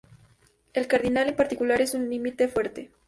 [0.73, 2.89] El cardinal en particular es un límite fuerte.